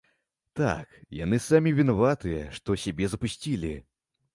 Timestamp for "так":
0.59-0.95